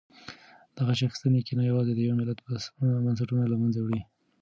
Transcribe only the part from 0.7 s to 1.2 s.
د غچ